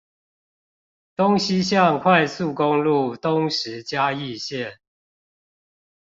[1.15, 4.79] 東西向快速公路東石嘉義線